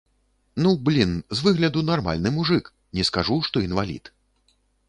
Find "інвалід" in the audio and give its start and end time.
3.71-4.15